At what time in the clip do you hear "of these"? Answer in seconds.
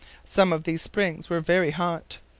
0.51-0.81